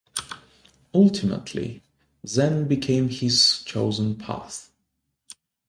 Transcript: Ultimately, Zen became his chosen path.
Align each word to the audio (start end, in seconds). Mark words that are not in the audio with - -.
Ultimately, 0.95 1.83
Zen 2.25 2.67
became 2.67 3.07
his 3.09 3.61
chosen 3.65 4.15
path. 4.15 4.71